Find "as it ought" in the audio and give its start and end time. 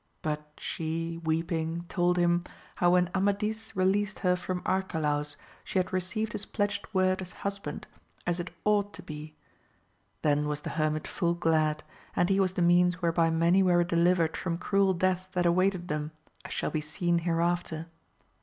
8.25-8.95